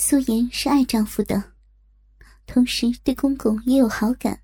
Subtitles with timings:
[0.00, 1.54] 苏颜是爱丈夫的，
[2.46, 4.40] 同时对公公也有好感。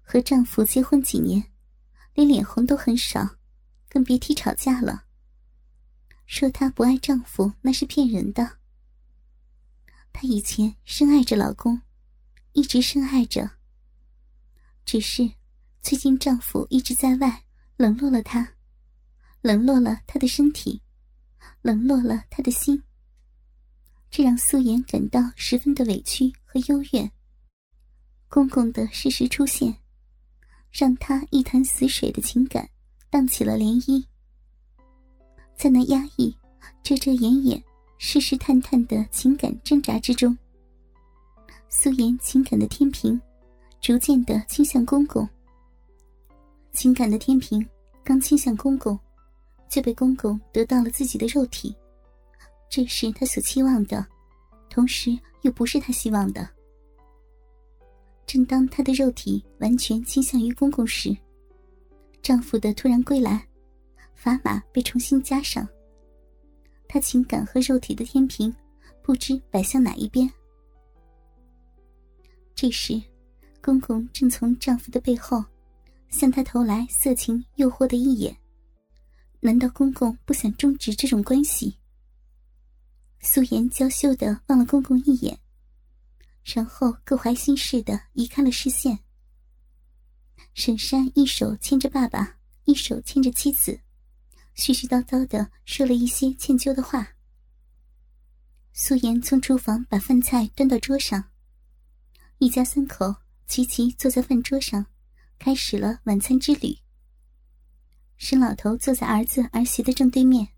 [0.00, 1.50] 和丈夫结婚几年，
[2.14, 3.36] 连脸红都很少，
[3.88, 5.06] 更别提吵架了。
[6.24, 8.58] 说她不爱丈夫那是骗人的。
[10.12, 11.82] 她以前深爱着老公，
[12.52, 13.50] 一直深爱着。
[14.84, 15.32] 只是
[15.82, 17.42] 最近丈夫一直在外，
[17.76, 18.54] 冷落了她，
[19.40, 20.80] 冷落了她的身体，
[21.60, 22.84] 冷落了她的心。
[24.12, 27.10] 这让素颜感到十分的委屈和幽怨。
[28.28, 29.74] 公公的适时出现，
[30.70, 32.68] 让她一潭死水的情感
[33.08, 34.04] 荡起了涟漪。
[35.56, 36.36] 在那压抑、
[36.82, 37.64] 遮遮掩掩、
[37.96, 40.36] 试试探探的情感挣扎之中，
[41.70, 43.18] 素颜情感的天平
[43.80, 45.26] 逐渐的倾向公公。
[46.74, 47.66] 情感的天平
[48.04, 48.98] 刚倾向公公，
[49.70, 51.74] 就被公公得到了自己的肉体。
[52.72, 54.06] 这是他所期望的，
[54.70, 55.10] 同时
[55.42, 56.48] 又不是他希望的。
[58.26, 61.14] 正当他的肉体完全倾向于公公时，
[62.22, 63.46] 丈夫的突然归来，
[64.18, 65.68] 砝码被重新加上。
[66.88, 68.50] 他情感和肉体的天平
[69.02, 70.26] 不知摆向哪一边。
[72.54, 72.98] 这时，
[73.60, 75.44] 公公正从丈夫的背后
[76.08, 78.34] 向他投来色情诱惑的一眼。
[79.40, 81.76] 难道公公不想终止这种关系？
[83.22, 85.38] 素颜娇羞的望了公公一眼，
[86.44, 88.98] 然后各怀心事的移开了视线。
[90.54, 93.80] 沈山一手牵着爸爸，一手牵着妻子，
[94.56, 97.14] 絮絮叨叨的说了一些歉疚的话。
[98.72, 101.30] 素颜从厨房把饭菜端到桌上，
[102.38, 103.14] 一家三口
[103.46, 104.86] 齐齐坐在饭桌上，
[105.38, 106.76] 开始了晚餐之旅。
[108.16, 110.48] 沈老头坐在儿子儿媳的正对面，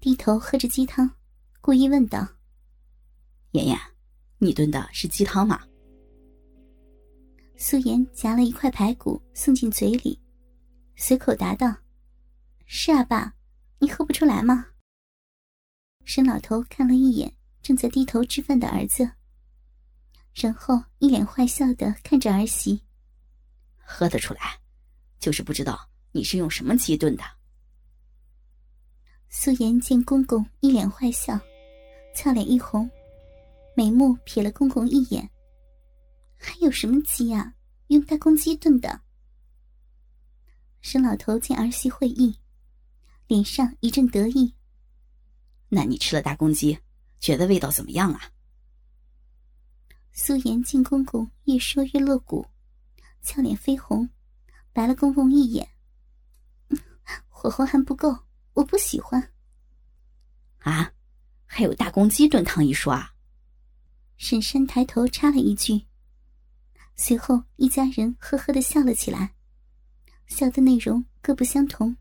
[0.00, 1.17] 低头喝着鸡汤。
[1.68, 2.26] 故意问道
[3.52, 3.78] ：“妍妍，
[4.38, 5.62] 你炖的是鸡汤吗？”
[7.58, 10.18] 素颜夹了一块排骨送进嘴里，
[10.96, 11.76] 随口答道
[12.64, 13.34] ：“是啊，爸，
[13.80, 14.64] 你喝不出来吗？”
[16.06, 17.30] 沈老头看了一眼
[17.60, 19.06] 正在低头吃饭的儿子，
[20.32, 22.82] 然后一脸坏笑的看着儿媳
[23.76, 24.58] ：“喝得出来，
[25.20, 25.78] 就是不知道
[26.12, 27.22] 你是用什么鸡炖的。”
[29.28, 31.38] 素颜见公公一脸坏笑。
[32.20, 32.90] 俏脸一红，
[33.76, 35.30] 眉目瞥了公公一眼。
[36.36, 37.54] 还有什么鸡啊？
[37.86, 39.02] 用大公鸡炖的。
[40.80, 42.36] 沈老头见儿媳会意，
[43.28, 44.52] 脸上一阵得意。
[45.68, 46.76] 那你吃了大公鸡，
[47.20, 48.32] 觉得味道怎么样啊？
[50.12, 52.44] 素颜见公公越说越露骨，
[53.22, 54.10] 俏脸绯红，
[54.72, 55.68] 白了公公一眼。
[57.30, 58.12] 火候还不够，
[58.54, 59.32] 我不喜欢。
[60.58, 60.92] 啊？
[61.50, 63.12] 还有大公鸡炖汤一说啊！
[64.16, 65.82] 沈山抬头插了一句，
[66.94, 69.34] 随后一家人呵呵的笑了起来，
[70.26, 71.96] 笑的内容各不相同。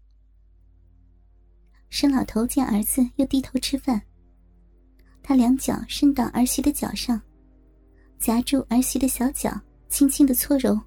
[1.89, 4.01] 沈老头见儿子又低头吃饭，
[5.23, 7.19] 他两脚伸到儿媳的脚上，
[8.19, 10.77] 夹住儿媳的小脚，轻轻的搓揉，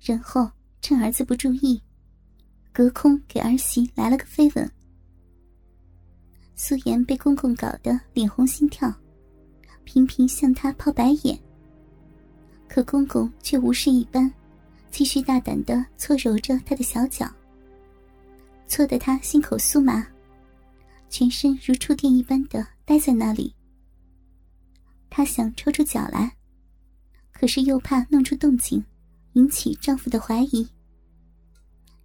[0.00, 0.48] 然后
[0.80, 1.82] 趁儿子不注意，
[2.72, 4.72] 隔空给儿媳来了个飞吻。
[6.64, 8.88] 素颜被公公搞得脸红心跳，
[9.82, 11.36] 频频向他抛白眼。
[12.68, 14.32] 可公公却无视一般，
[14.88, 17.28] 继续大胆的搓揉着他的小脚，
[18.68, 20.06] 搓得他心口酥麻，
[21.08, 23.52] 全身如触电一般的呆在那里。
[25.10, 26.32] 他想抽出脚来，
[27.32, 28.84] 可是又怕弄出动静，
[29.32, 30.64] 引起丈夫的怀疑，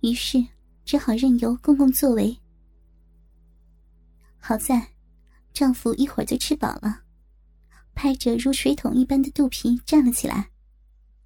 [0.01, 0.43] 于是
[0.83, 2.35] 只好任由公公作为。
[4.47, 4.93] 好在，
[5.51, 7.01] 丈夫一会儿就吃饱了，
[7.93, 10.51] 拍着如水桶一般的肚皮站了起来。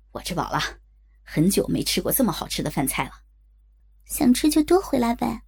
[0.10, 0.60] 我吃饱了，
[1.22, 3.12] 很久没吃过这么好吃的饭菜了。
[4.06, 5.44] 想吃就多回来呗，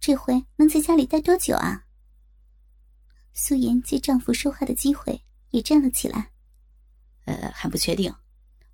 [0.00, 1.84] 这回能在家里待多久啊？
[3.32, 6.32] 素颜借丈夫说话的机会也站了起来。
[7.26, 8.12] 呃，还不确定，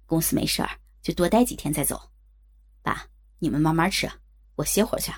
[0.06, 2.10] 公司没事儿就多待几天再走。
[2.81, 3.06] 爸，
[3.38, 4.10] 你们慢慢吃，
[4.54, 5.12] 我歇会儿去。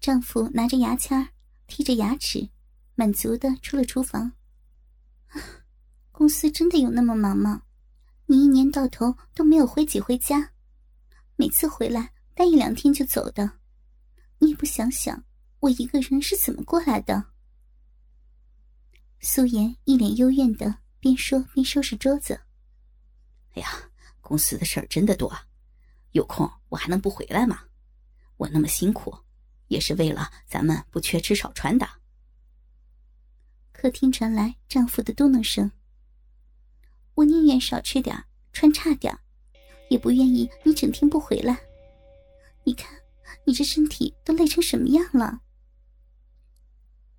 [0.00, 1.28] 丈夫拿着牙签
[1.66, 2.48] 剔着牙齿，
[2.94, 4.32] 满足的出了厨房。
[5.28, 5.40] 啊
[6.12, 7.62] 公司真的有那么忙吗？
[8.26, 10.52] 你一年到头都没有回几回家，
[11.36, 13.58] 每次回来待一两天就走的，
[14.38, 15.24] 你也不想想
[15.60, 17.24] 我一个人是怎么过来的？
[19.20, 22.40] 素颜一脸幽怨的边说边收拾桌子。
[23.54, 23.68] 哎呀，
[24.20, 25.32] 公司的事儿真的多，
[26.12, 27.62] 有空我还能不回来吗？
[28.36, 29.16] 我那么辛苦。
[29.68, 31.88] 也是为了咱们不缺吃少穿的。
[33.72, 35.70] 客厅传来丈夫的嘟囔声
[37.14, 39.16] ：“我宁愿少吃点穿差点
[39.88, 41.56] 也不愿意你整天不回来。
[42.64, 42.90] 你看，
[43.44, 45.42] 你这身体都累成什么样了？”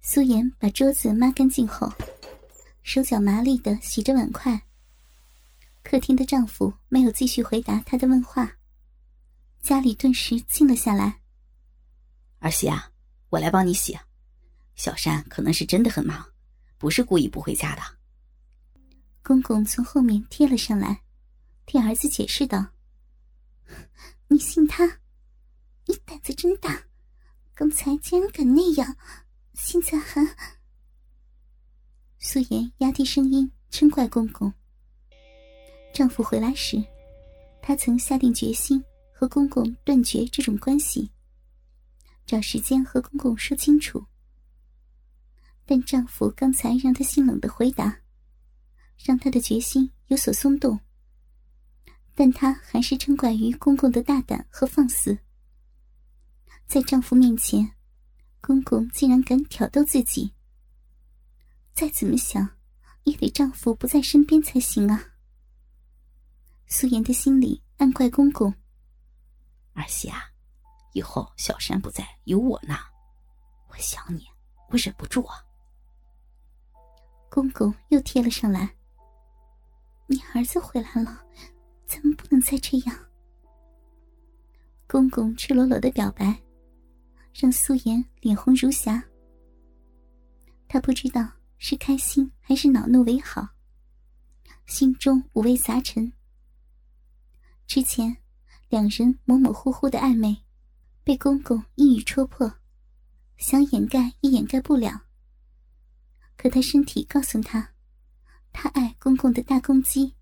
[0.02, 1.92] 苏妍把桌子抹干净后，
[2.84, 4.62] 手脚麻利的洗着碗筷。
[5.82, 8.58] 客厅的丈夫没有继续回答她的问话，
[9.62, 11.19] 家里顿时静了下来。
[12.40, 12.92] 儿媳啊，
[13.30, 13.98] 我来帮你洗。
[14.76, 16.26] 小山可能是真的很忙。
[16.78, 17.82] 不是故意不回家的。
[19.22, 21.02] 公公从后面贴了上来，
[21.66, 22.66] 替儿子解释道
[24.30, 24.86] ：“你信他？
[25.86, 26.82] 你胆子真大！
[27.54, 28.96] 刚才竟然敢那样，
[29.54, 30.26] 现在还……”
[32.18, 34.54] 素颜压低声音嗔怪公公。
[35.94, 36.82] 丈夫回来时，
[37.62, 38.82] 她曾下定决心
[39.12, 41.12] 和公公断绝这种关系，
[42.30, 44.06] 找时间和公公说清楚。
[45.66, 48.02] 但丈夫刚才让她心冷的回答，
[49.04, 50.80] 让她的决心有所松动。
[52.14, 55.18] 但她还是嗔怪于公公的大胆和放肆。
[56.68, 57.72] 在丈夫面前，
[58.42, 60.32] 公公竟然敢挑逗自己。
[61.74, 62.48] 再怎么想，
[63.06, 65.14] 也得丈夫不在身边才行啊。
[66.68, 68.54] 素颜的心里暗怪公公
[69.74, 70.32] ：“儿媳啊，
[70.94, 72.76] 以后小山不在，有我呢。
[73.68, 74.26] 我想你，
[74.70, 75.36] 我忍不住啊。”
[77.30, 78.76] 公公又贴了上来。
[80.08, 81.24] 你儿子回来了，
[81.86, 83.00] 咱们不能再这样。
[84.88, 86.42] 公公赤裸裸的表白，
[87.32, 89.04] 让素颜脸红如霞。
[90.68, 91.28] 她不知道
[91.60, 93.48] 是开心还是恼怒为好，
[94.66, 96.12] 心中五味杂陈。
[97.68, 98.18] 之前
[98.70, 100.36] 两人模模糊糊的暧昧，
[101.10, 102.54] 被公公一语戳破，
[103.38, 105.08] 想掩盖也掩盖不了。
[106.38, 107.68] 可他身体告诉他，
[108.54, 110.14] 他爱公公的大公鸡，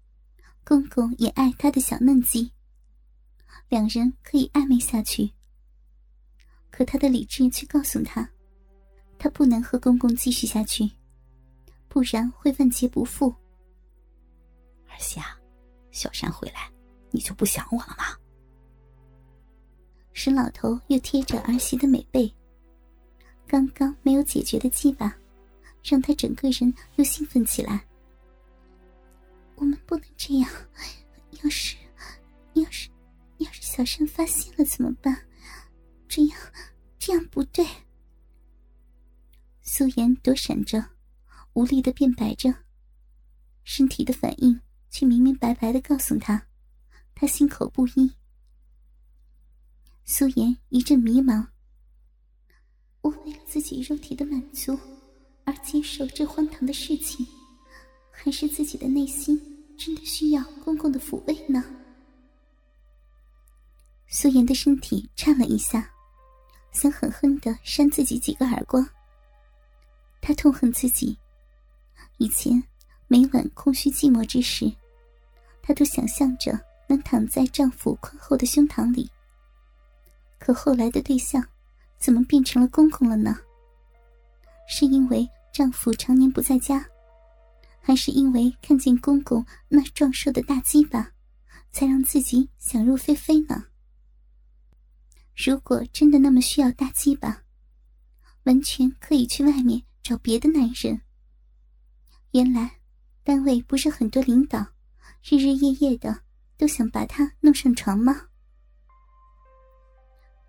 [0.64, 2.50] 公公也爱他的小嫩鸡。
[3.68, 5.30] 两人可以暧昧下去。
[6.72, 8.30] 可他的理智却告诉他，
[9.20, 10.90] 他不能和公公继续下去，
[11.90, 13.28] 不然会万劫不复。
[14.88, 15.38] 儿媳啊，
[15.92, 16.72] 小山回来，
[17.12, 18.06] 你就不想我了吗？
[20.18, 22.34] 沈老头又贴着儿媳的美背，
[23.46, 25.16] 刚刚没有解决的鸡巴。
[25.84, 27.86] 让他整个人又兴奋起来。
[29.54, 30.50] 我们不能这样，
[31.44, 31.78] 要是，
[32.54, 32.90] 要是，
[33.38, 35.16] 要是小山发现了怎么办？
[36.10, 36.38] 这样，
[36.98, 37.64] 这样不对。
[39.62, 40.84] 素颜躲闪着，
[41.54, 42.52] 无力的辩白着，
[43.64, 44.60] 身体的反应
[44.90, 46.48] 却明明白白的告诉他，
[47.14, 48.17] 他心口不一。
[50.10, 51.46] 苏颜一阵迷茫。
[53.02, 54.80] 我为了自己肉体的满足。
[55.44, 57.26] 而接受这荒唐的事情，
[58.12, 59.42] 还是自己的内心
[59.78, 61.64] 真的需要公公的抚慰呢？
[64.08, 65.90] 苏颜的身体颤了一下，
[66.74, 68.86] 想狠狠的扇自己几个耳光。
[70.22, 71.18] 她痛恨自己，
[72.18, 72.62] 以前
[73.08, 74.70] 每晚空虚寂寞之时，
[75.62, 79.10] 她都想象着能躺在丈夫宽厚的胸膛里。
[80.38, 81.46] 可后来的对象，
[81.98, 83.38] 怎么变成了公公了呢？
[84.68, 85.30] 是因为？
[85.54, 86.86] 丈夫常年不在家，
[87.80, 91.12] 还是因为看见公公那壮硕的大鸡巴，
[91.72, 93.66] 才让自己想入非非呢？
[95.36, 97.42] 如果真的那么需要大鸡巴，
[98.44, 101.02] 完全可以去外面找别的男人。
[102.34, 102.80] 原来，
[103.24, 104.60] 单位不是很多领导
[105.24, 106.22] 日日夜夜的
[106.56, 108.27] 都想把他弄上床吗？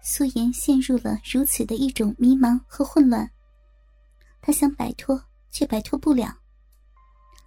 [0.00, 3.31] 素颜陷入了如此的一种迷茫和混乱。
[4.40, 6.37] 她想摆脱，却摆脱不了。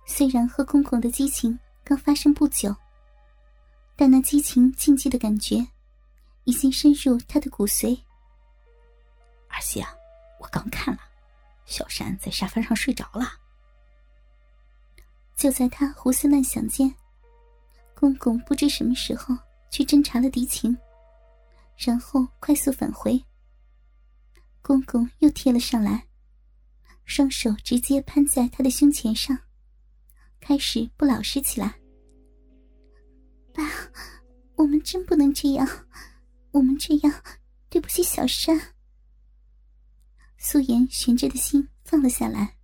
[0.05, 2.75] 虽然和公公的激情刚发生不久，
[3.95, 5.65] 但那激情禁忌的感觉，
[6.43, 7.97] 已经深入她的骨髓。
[9.47, 9.93] 儿媳啊，
[10.39, 11.01] 我刚看了，
[11.65, 13.33] 小山在沙发上睡着了。
[15.35, 16.93] 就在她胡思乱想间，
[17.95, 19.35] 公公不知什么时候
[19.69, 20.77] 去侦查了敌情，
[21.83, 23.23] 然后快速返回。
[24.61, 26.07] 公公又贴了上来。
[27.03, 29.37] 双手直接攀在他的胸前上，
[30.39, 31.75] 开始不老实起来。
[33.53, 33.63] 爸，
[34.55, 35.67] 我们真不能这样，
[36.51, 37.21] 我们这样
[37.69, 38.75] 对不起小山。
[40.37, 42.55] 素颜悬着的心放了下来。